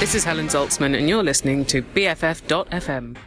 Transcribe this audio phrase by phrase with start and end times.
[0.00, 3.18] This is Helen Zaltzman, and you're listening to BFF.fm.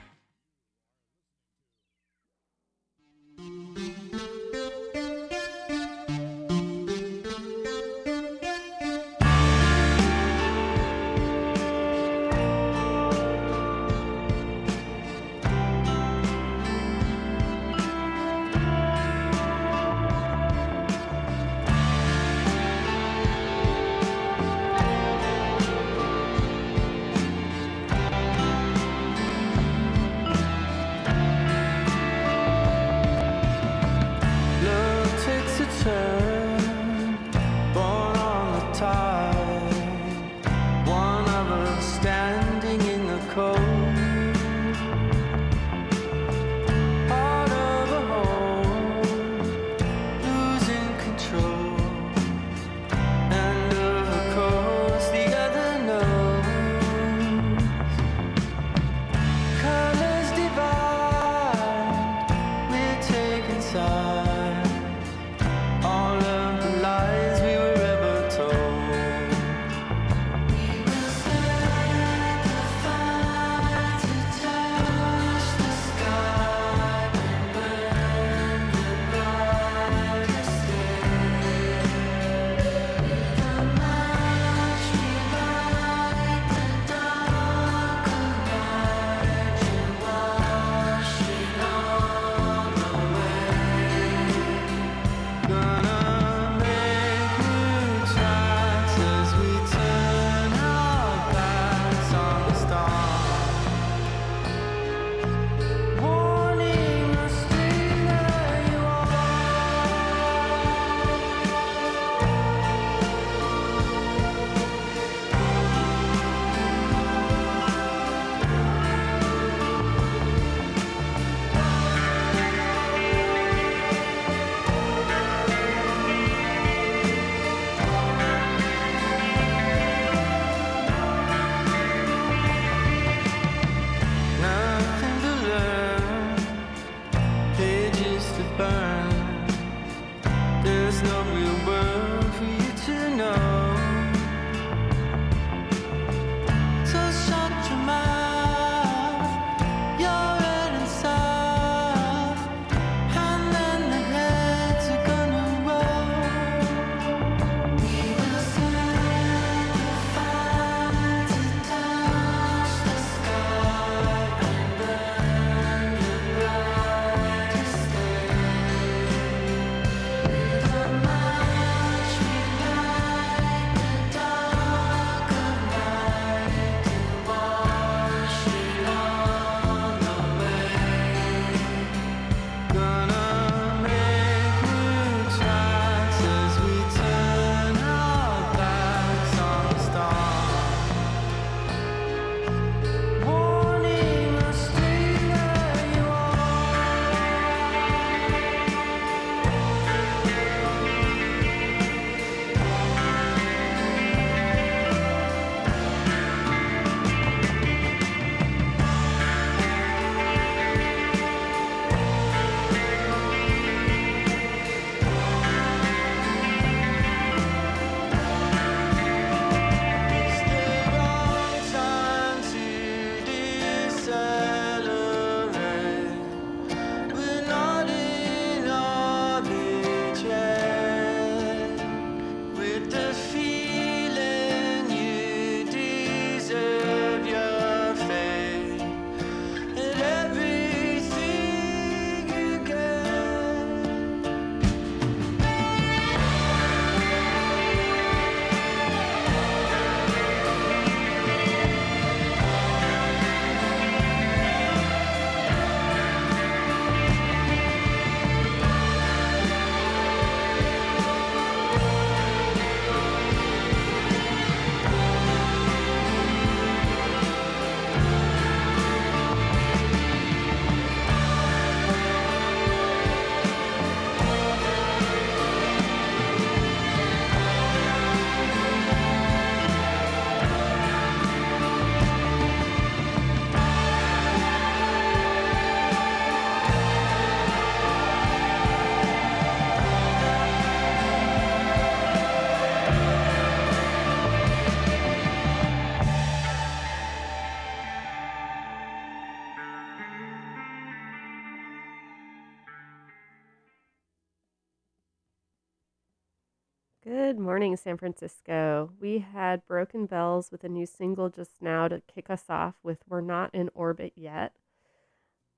[307.73, 308.91] morning, San Francisco.
[309.01, 312.99] We had Broken Bells with a new single just now to kick us off with
[313.09, 314.53] We're Not in Orbit Yet.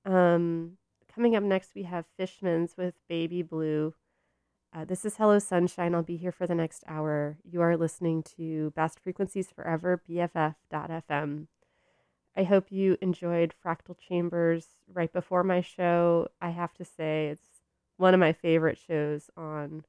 [0.06, 0.78] Um,
[1.14, 3.92] coming up next, we have Fishmans with Baby Blue.
[4.74, 5.94] Uh, this is Hello Sunshine.
[5.94, 7.36] I'll be here for the next hour.
[7.44, 11.48] You are listening to Best Frequencies Forever, BFF.FM.
[12.34, 16.28] I hope you enjoyed Fractal Chambers right before my show.
[16.40, 17.60] I have to say, it's
[17.98, 19.84] one of my favorite shows on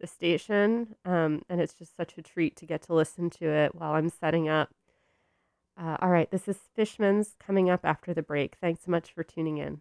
[0.00, 3.74] the station, um, and it's just such a treat to get to listen to it
[3.74, 4.70] while I'm setting up.
[5.80, 8.56] Uh, all right, this is Fishmans coming up after the break.
[8.60, 9.80] Thanks so much for tuning in.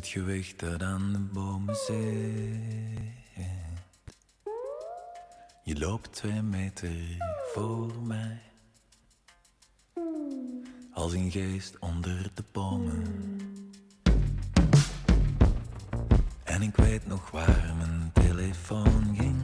[0.00, 1.96] Het gewicht dat aan de bomen zit.
[5.64, 6.96] Je loopt twee meter
[7.52, 8.40] voor mij.
[10.92, 13.04] Als een geest onder de bomen.
[16.44, 19.42] En ik weet nog waar mijn telefoon ging.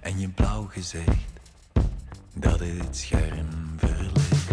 [0.00, 1.40] En je blauw gezicht
[2.34, 4.50] dat het scherm verlicht.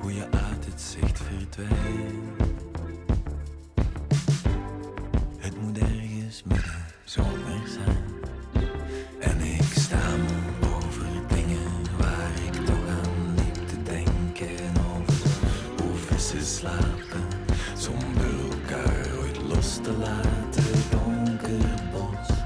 [0.00, 2.37] Hoe je uit het zicht verdwijnt.
[6.38, 7.96] Ergens midden zomer zijn.
[9.20, 14.72] En ik sta moe over dingen waar ik toch aan liep te denken.
[14.96, 15.30] Over
[15.82, 17.26] hoe vissen slapen,
[17.76, 20.64] zonder elkaar ooit los te laten.
[20.90, 22.36] Donker bos,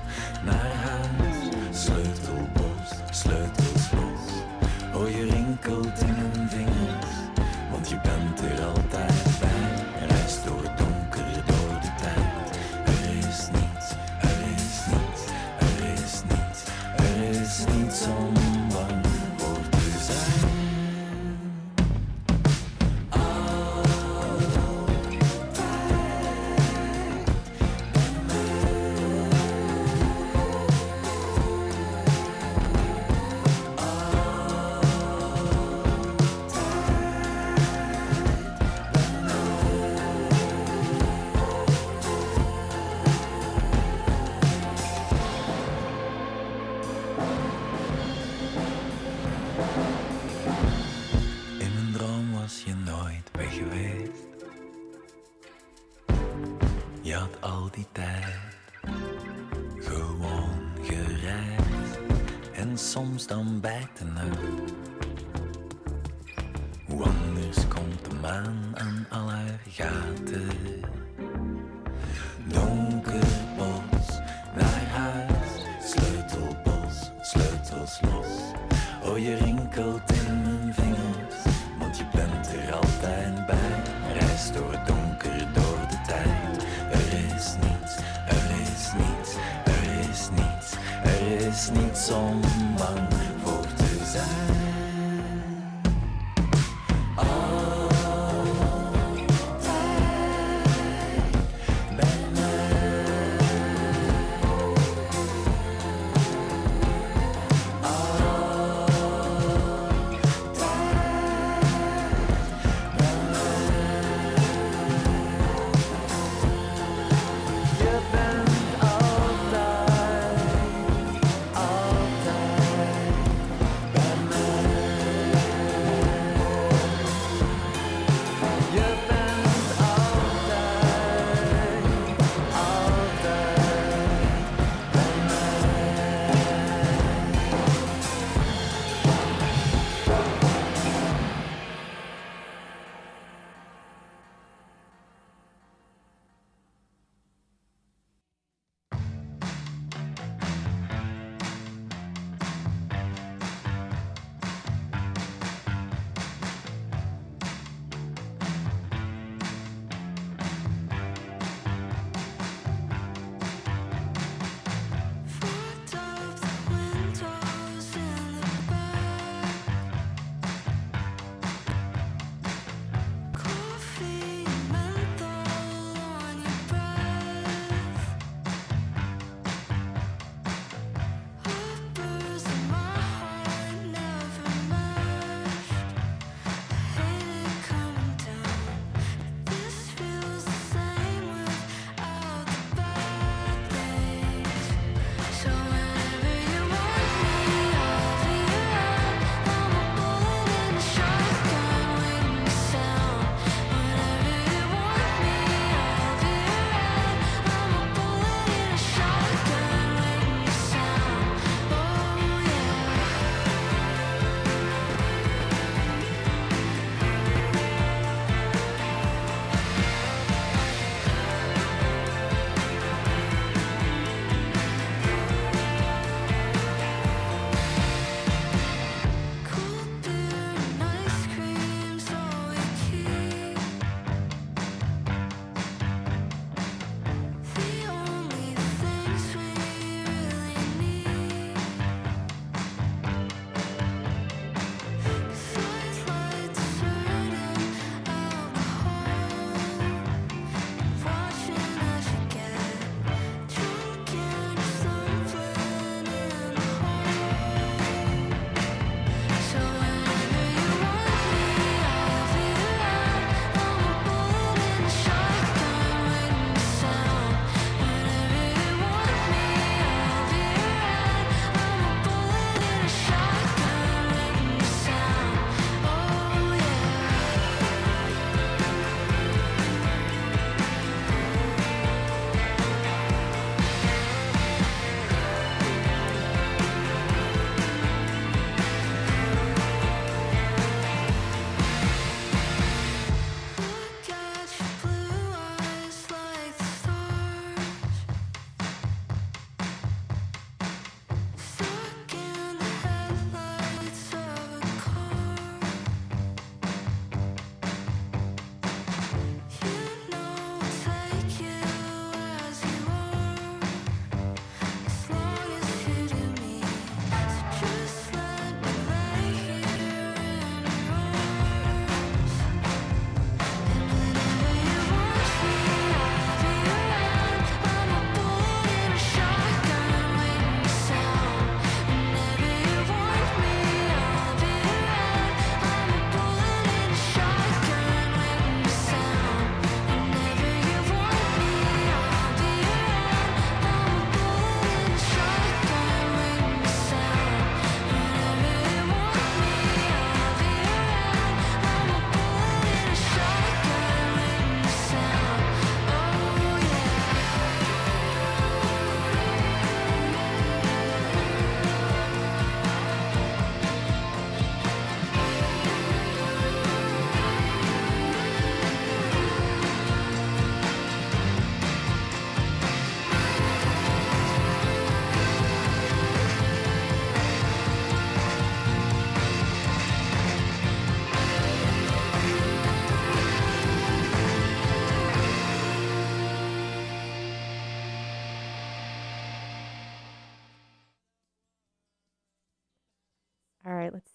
[0.44, 1.37] naar huis,
[1.84, 4.25] sleutelbos, sleutels los.
[4.94, 7.14] Oh, je rinkelt in mijn vingers,
[7.70, 9.12] want je bent er altijd
[18.09, 18.41] niets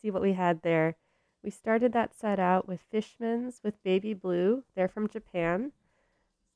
[0.07, 0.95] see what we had there.
[1.43, 4.63] We started that set out with Fishmans with Baby Blue.
[4.73, 5.73] They're from Japan.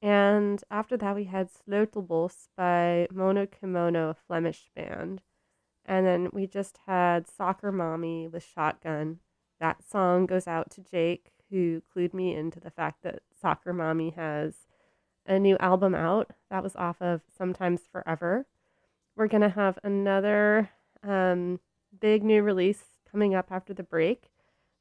[0.01, 5.21] And after that, we had Sleutelbos by monokimono, a Flemish band.
[5.85, 9.19] And then we just had Soccer Mommy with Shotgun.
[9.59, 14.11] That song goes out to Jake, who clued me into the fact that Soccer Mommy
[14.11, 14.53] has
[15.25, 16.31] a new album out.
[16.49, 18.47] That was off of Sometimes Forever.
[19.15, 20.69] We're going to have another
[21.03, 21.59] um,
[21.99, 24.31] big new release coming up after the break.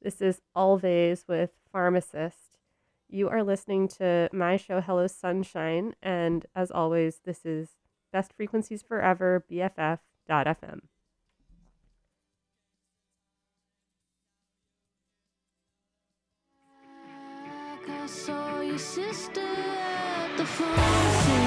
[0.00, 2.58] This is Alvvays with Pharmacist.
[3.08, 5.94] You are listening to my show, Hello Sunshine.
[6.00, 7.70] And as always, this is
[8.12, 10.80] Best Frequencies Forever, BFF.FM.
[17.88, 21.39] I saw your sister at the pharmacy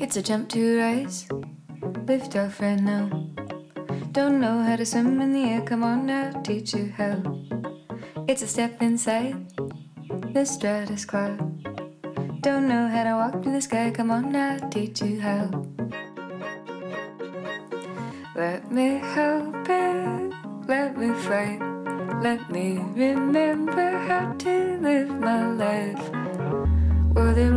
[0.00, 1.28] It's a jump to rise.
[2.06, 3.10] Lift off right now.
[4.12, 5.60] Don't know how to swim in the air.
[5.60, 7.22] Come on now, teach you how.
[8.26, 9.36] It's a step inside
[10.32, 11.38] the stratus cloud.
[12.40, 13.90] Don't know how to walk through the sky.
[13.90, 15.50] Come on now, teach you how.
[18.34, 20.34] Let me help it.
[20.66, 21.60] Let me fight.
[22.22, 26.10] Let me remember how to live my life.
[27.14, 27.52] Were the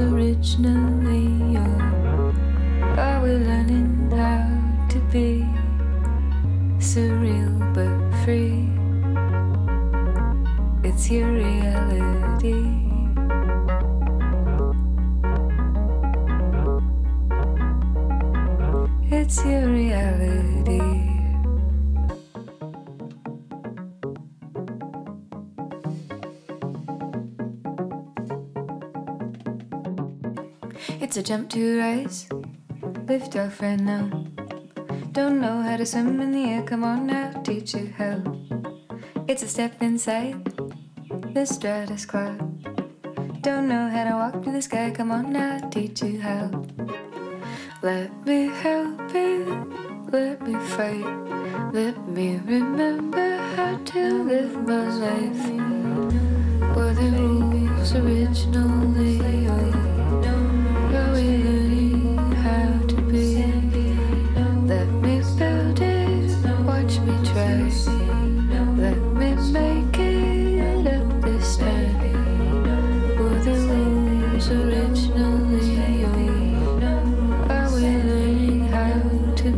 [0.00, 1.56] originally?
[1.56, 5.44] Or are we learning how to be
[6.78, 7.47] surreal
[31.18, 32.28] It's a jump to rise.
[33.08, 34.08] Lift off right now.
[35.10, 36.62] Don't know how to swim in the air.
[36.62, 38.22] Come on now, teach you how.
[39.26, 40.44] It's a step inside
[41.34, 42.38] the stratus cloud.
[43.42, 44.92] Don't know how to walk through the sky.
[44.92, 46.52] Come on now, teach you how.
[47.82, 49.48] Let me help it.
[50.12, 51.04] Let me fight.
[51.72, 55.46] Let me remember how to live my life.
[56.76, 59.77] Were the rules originally?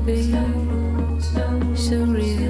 [0.06, 0.60] Be.
[1.74, 2.49] Surreal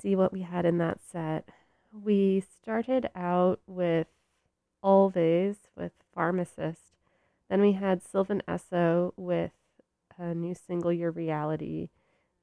[0.00, 1.48] see what we had in that set.
[1.92, 4.08] We started out with
[4.84, 6.96] Alvvays with Pharmacist.
[7.48, 9.52] Then we had Sylvan Esso with
[10.18, 11.88] a new single, Your Reality.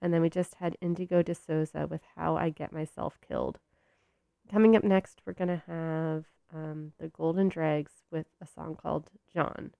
[0.01, 3.59] And then we just had Indigo De Souza with How I Get Myself Killed.
[4.51, 9.09] Coming up next, we're going to have um, the Golden Dregs with a song called
[9.33, 9.71] John.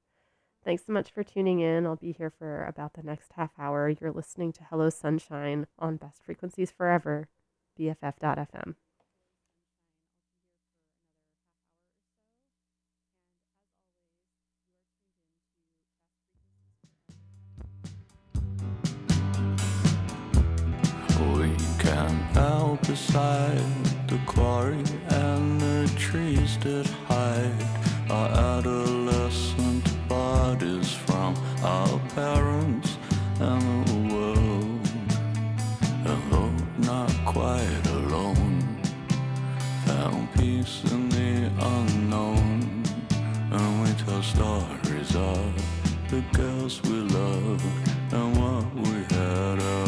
[0.64, 1.86] Thanks so much for tuning in.
[1.86, 3.90] I'll be here for about the next half hour.
[3.90, 7.28] You're listening to Hello Sunshine on Best Frequencies Forever.
[7.80, 8.76] BFF.fm.
[21.20, 21.56] We
[22.38, 23.58] out beside
[24.08, 28.93] the quarry and the trees that hide our out
[44.24, 45.54] stories of
[46.10, 47.66] the girls we loved
[48.14, 49.60] and what we had.
[49.60, 49.83] Of.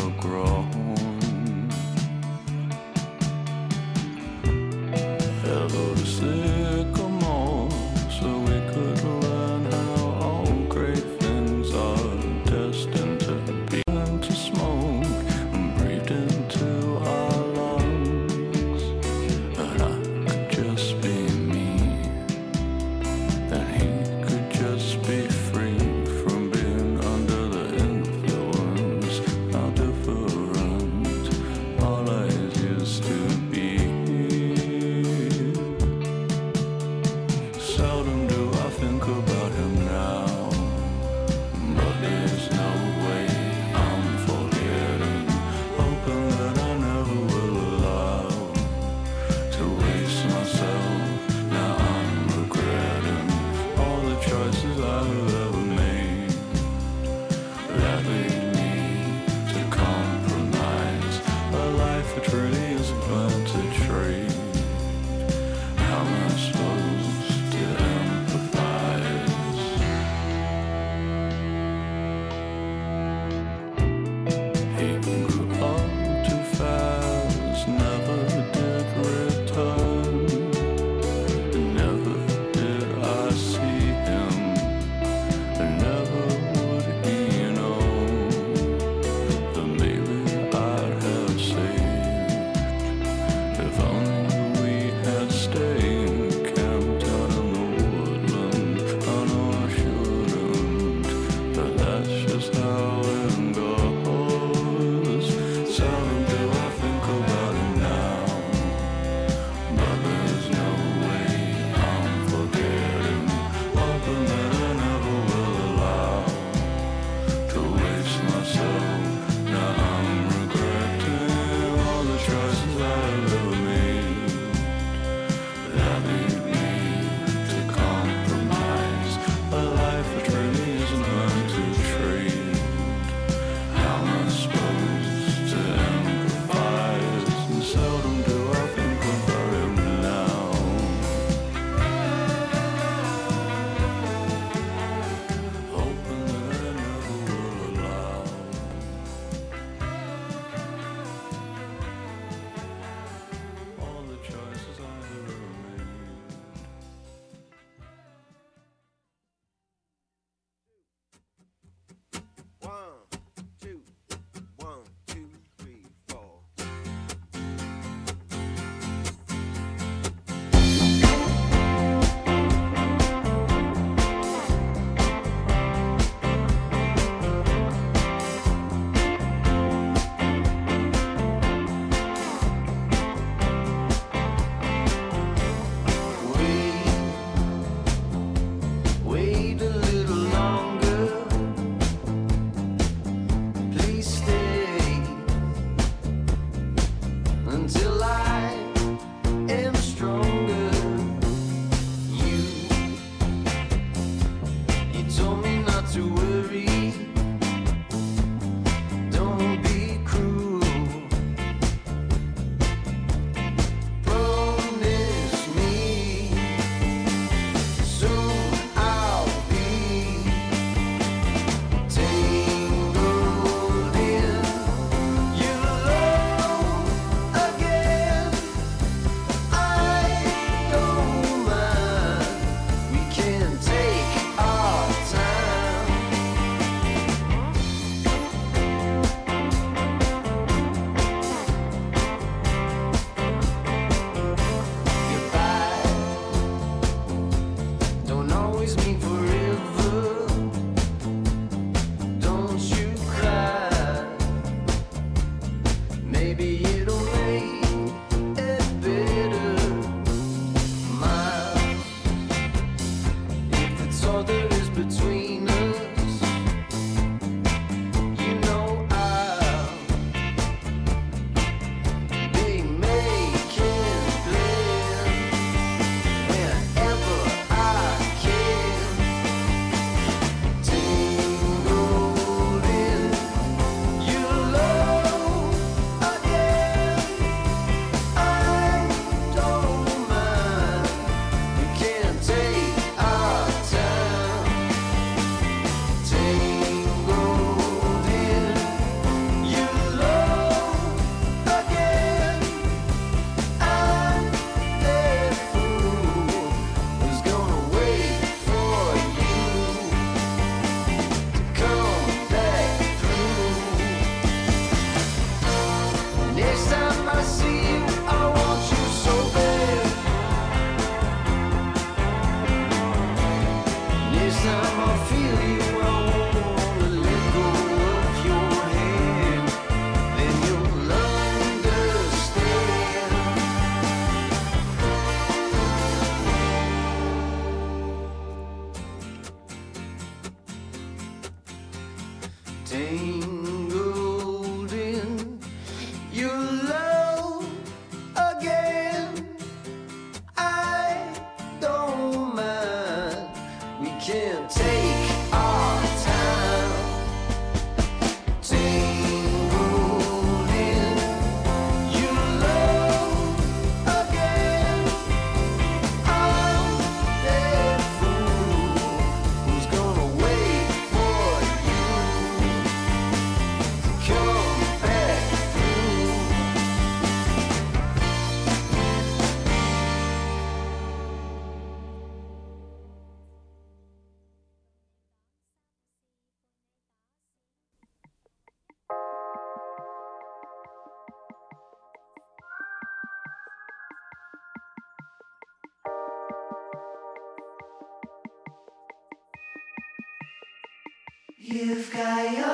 [401.56, 402.45] You've got your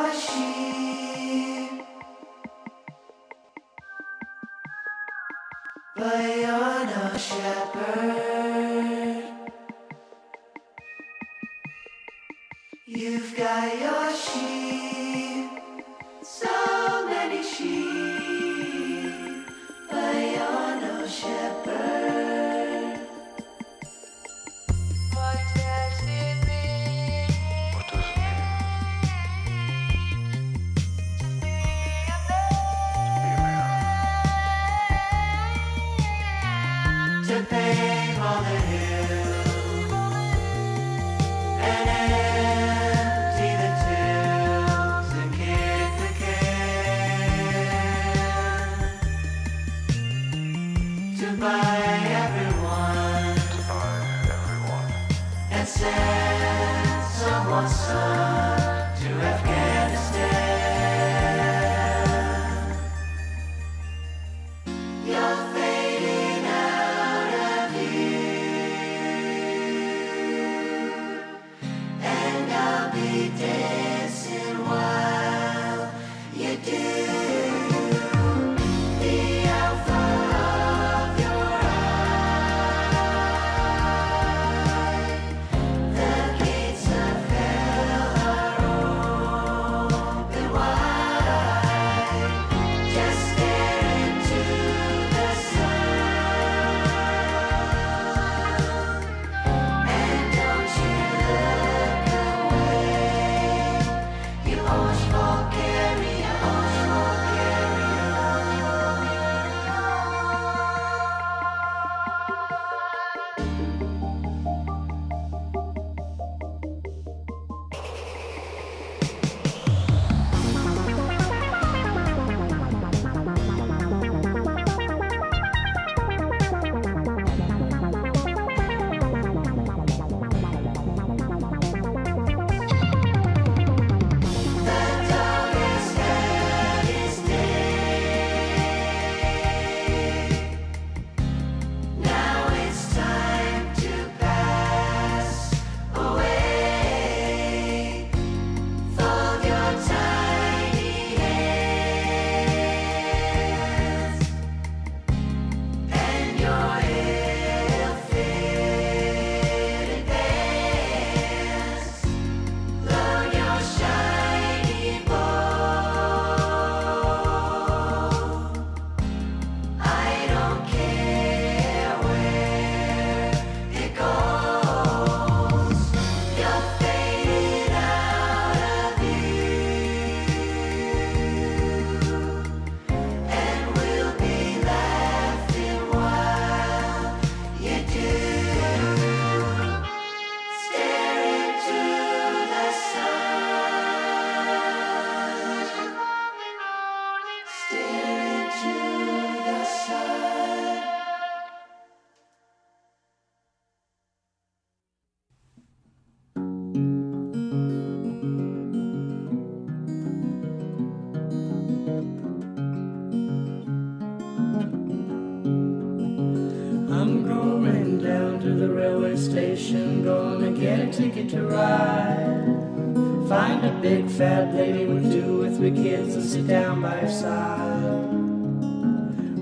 [226.32, 228.07] sit down by your side.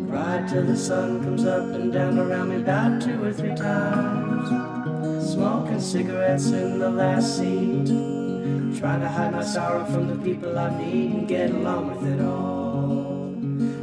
[0.09, 4.49] Ride till the sun comes up and down around me about two or three times.
[5.31, 7.85] Smoking cigarettes in the last seat.
[8.79, 12.21] Trying to hide my sorrow from the people I meet and get along with it
[12.25, 13.35] all.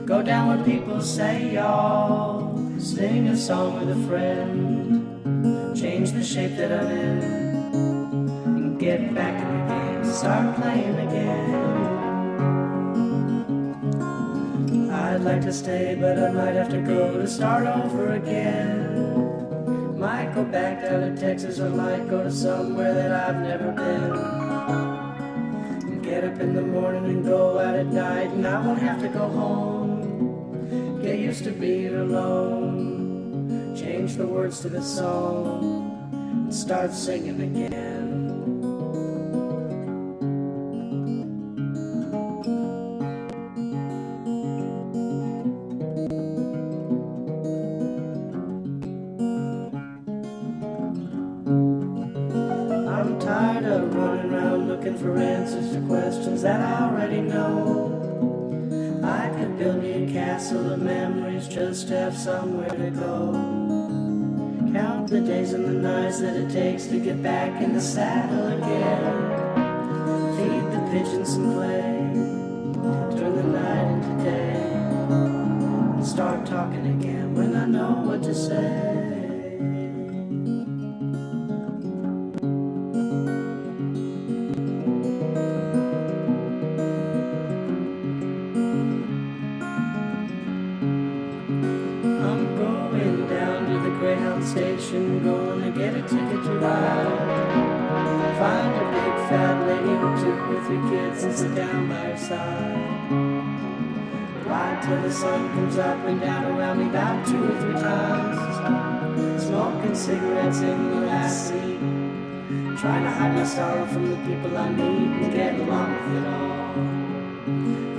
[0.05, 2.59] Go down where people say y'all.
[2.81, 5.79] Sing a song with a friend.
[5.79, 7.23] Change the shape that I'm in.
[8.57, 10.13] And get back in the game.
[10.13, 11.76] Start playing again.
[15.27, 19.99] Like to stay, but I might have to go to start over again.
[19.99, 24.13] Might go back down to Texas or might go to somewhere that I've never been.
[25.91, 29.01] And get up in the morning and go out at night, and I won't have
[29.01, 31.03] to go home.
[31.03, 33.75] Get used to being alone.
[33.77, 38.06] Change the words to the song and start singing again.
[54.99, 57.93] For answers to questions that I already know.
[59.05, 63.33] I could build me a castle of memories just to have somewhere to go.
[64.73, 68.47] Count the days and the nights that it takes to get back in the saddle
[68.49, 69.57] again.
[70.37, 71.76] Feed the pigeons some clay,
[105.27, 109.43] sun comes up and down around me about two or three times.
[109.47, 111.81] Smoking cigarettes in the last seat.
[112.81, 116.27] Trying to hide my sorrow from the people I meet and get along with it
[116.35, 116.75] all.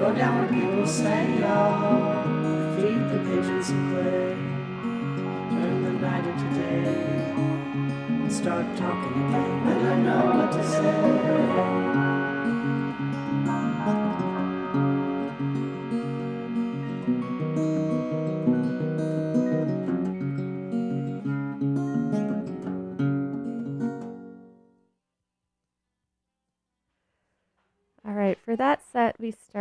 [0.02, 2.24] Go down where people say y'all.
[2.76, 4.30] Feed the pigeons and clay.
[5.52, 6.88] Turn the night into day.
[8.24, 11.87] And start talking again when I know what to say.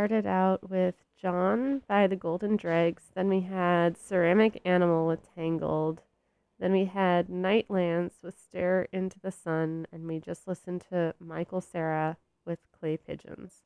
[0.07, 3.11] Started out with John by the Golden Dregs.
[3.17, 6.03] Then we had Ceramic Animal with Tangled.
[6.61, 9.89] Then we had Nightlands with Stare into the Sun.
[9.91, 13.65] And we just listened to Michael Cera with Clay Pigeons.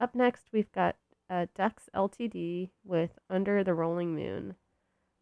[0.00, 0.96] Up next, we've got
[1.30, 4.56] uh, Ducks LTD with Under the Rolling Moon.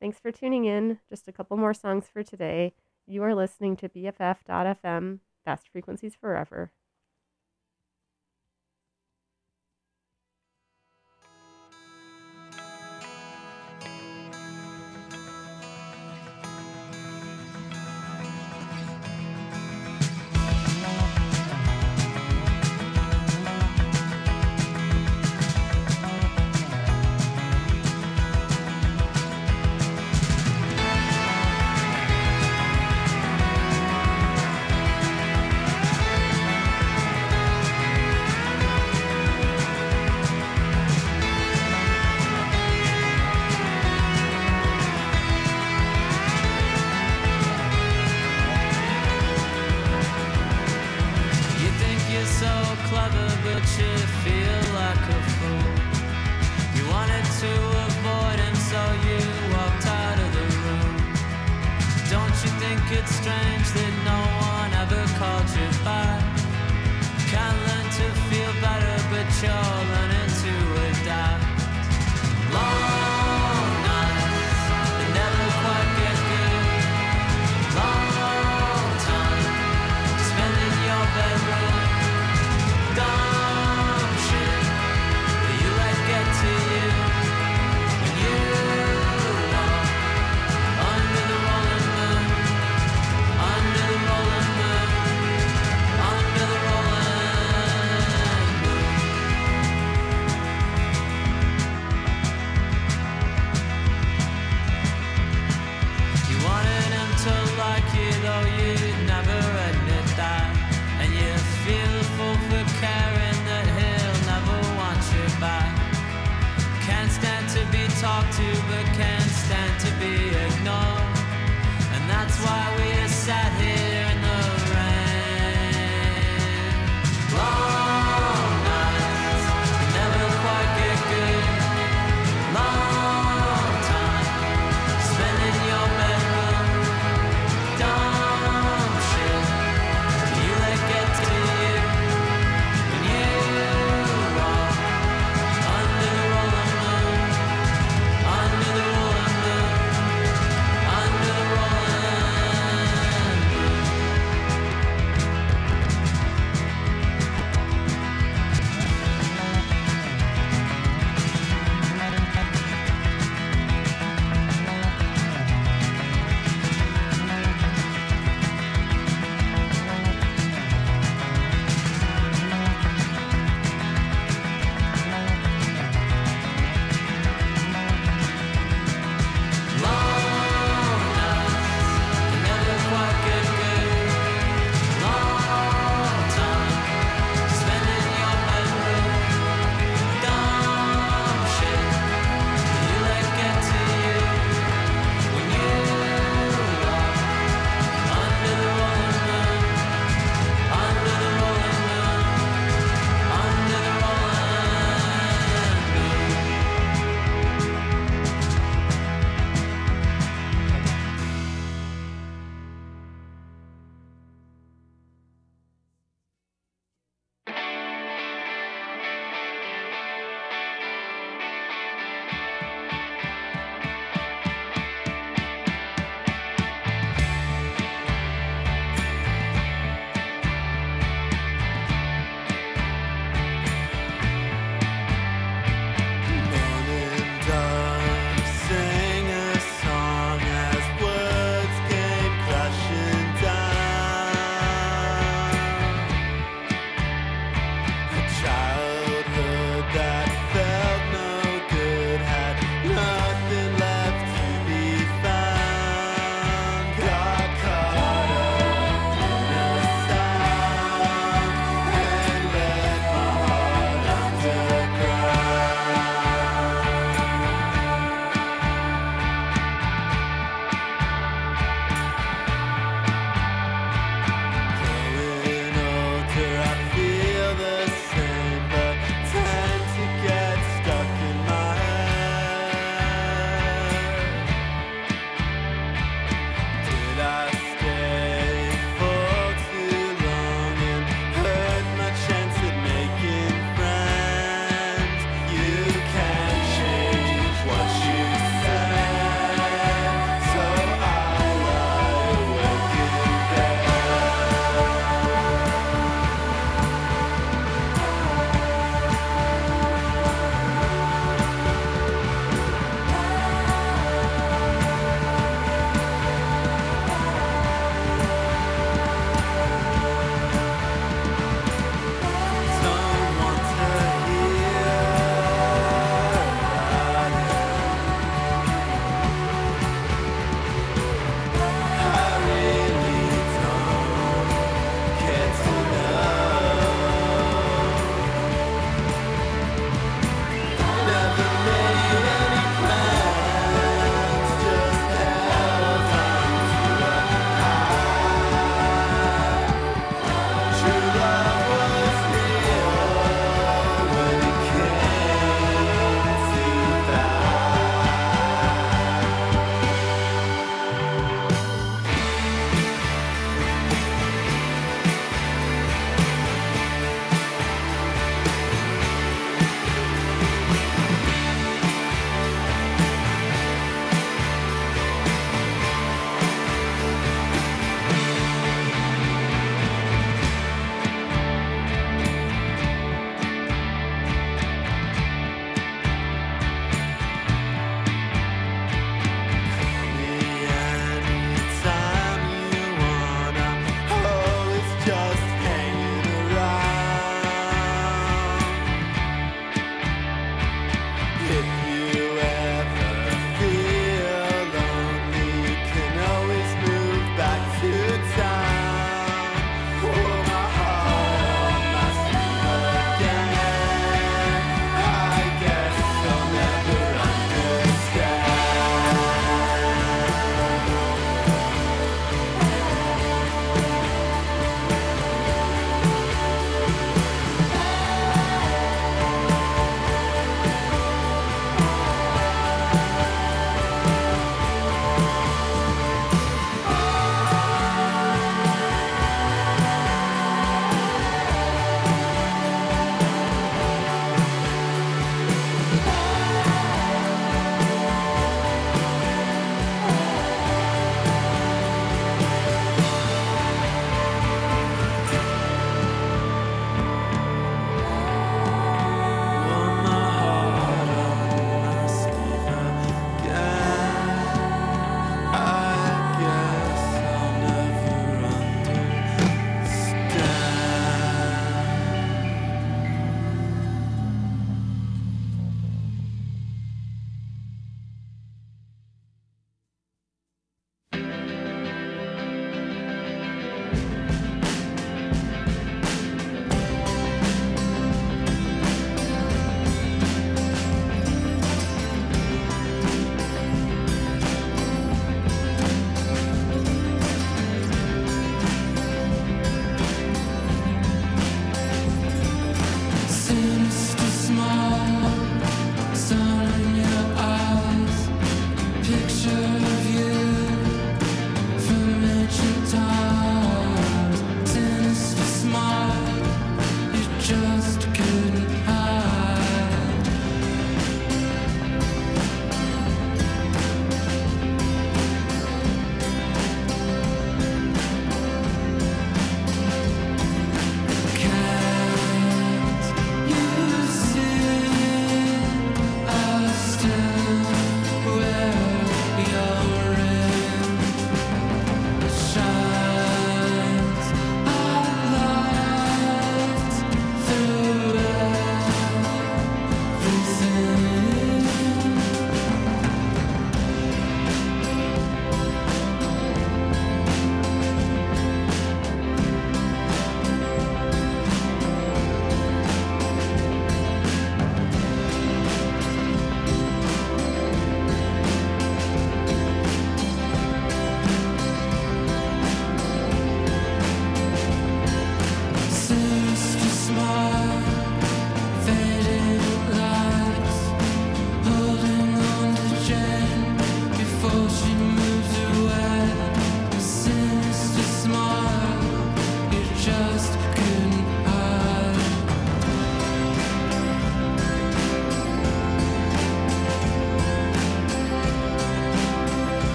[0.00, 1.00] Thanks for tuning in.
[1.08, 2.74] Just a couple more songs for today.
[3.08, 6.70] You are listening to BFF.FM, Fast Frequencies Forever.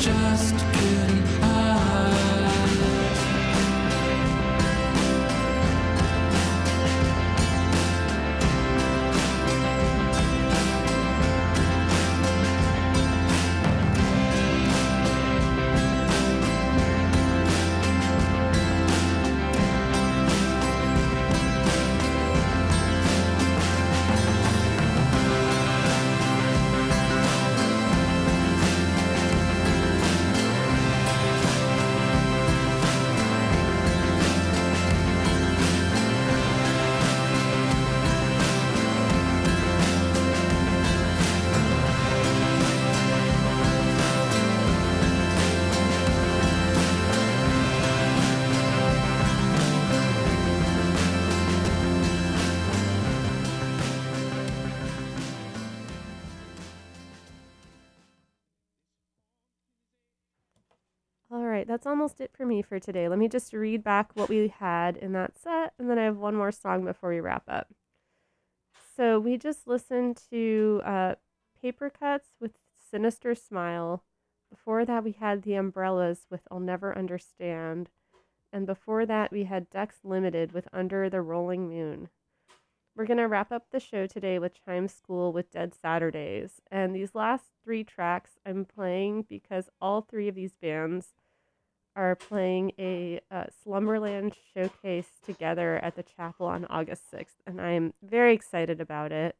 [0.00, 1.39] just couldn't
[61.80, 63.08] that's almost it for me for today.
[63.08, 66.18] Let me just read back what we had in that set, and then I have
[66.18, 67.68] one more song before we wrap up.
[68.94, 71.14] So we just listened to uh,
[71.64, 72.50] Papercuts with
[72.90, 74.04] Sinister Smile.
[74.50, 77.88] Before that, we had The Umbrellas with I'll Never Understand.
[78.52, 82.10] And before that, we had Ducks Limited with Under the Rolling Moon.
[82.94, 86.60] We're going to wrap up the show today with Chime School with Dead Saturdays.
[86.70, 91.14] And these last three tracks I'm playing because all three of these bands
[91.96, 97.36] are playing a uh, Slumberland showcase together at the chapel on August 6th.
[97.46, 99.36] And I'm very excited about it.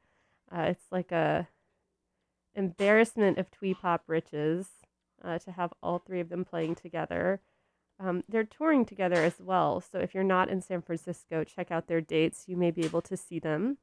[0.54, 1.48] Uh, it's like a
[2.54, 4.66] embarrassment of twee pop riches
[5.24, 7.40] uh, to have all three of them playing together.
[8.00, 9.80] Um, they're touring together as well.
[9.80, 12.44] So if you're not in San Francisco, check out their dates.
[12.46, 13.76] You may be able to see them.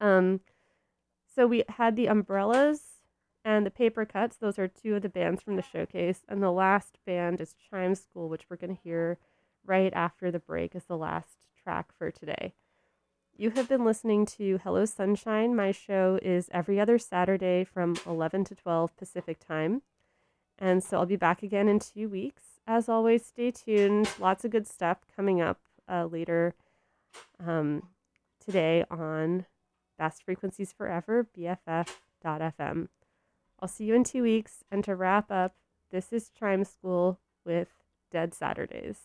[0.00, 0.40] Um,
[1.34, 2.89] so we had the Umbrellas
[3.44, 4.38] and the Papercuts.
[4.38, 6.22] Those are two of the bands from the showcase.
[6.28, 9.18] And the last band is Chime School, which we're going to hear
[9.64, 12.54] right after the break is the last track for today.
[13.36, 15.56] You have been listening to Hello Sunshine.
[15.56, 19.82] My show is every other Saturday from 11 to 12 Pacific time.
[20.58, 22.42] And so I'll be back again in two weeks.
[22.66, 24.10] As always, stay tuned.
[24.18, 25.58] Lots of good stuff coming up
[25.90, 26.54] uh, later
[27.44, 27.84] um,
[28.44, 29.46] today on
[29.98, 32.88] Best Frequencies Forever, BFF.FM.
[33.60, 34.64] I'll see you in two weeks.
[34.70, 35.54] And to wrap up,
[35.90, 37.68] this is Chime School with
[38.10, 38.98] Dead Saturdays.